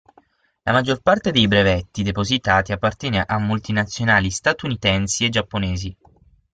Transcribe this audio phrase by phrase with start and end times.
[0.65, 5.95] La maggior parte dei brevetti depositati appartiene a multinazionali statunitensi e giapponesi.